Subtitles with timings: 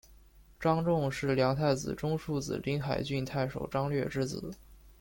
[0.59, 4.55] 张种是梁太子中庶子临海郡太守张略之子。